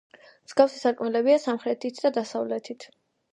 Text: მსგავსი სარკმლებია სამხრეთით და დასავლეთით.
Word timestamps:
მსგავსი 0.45 0.79
სარკმლებია 0.83 1.35
სამხრეთით 1.43 2.01
და 2.07 2.13
დასავლეთით. 2.17 2.89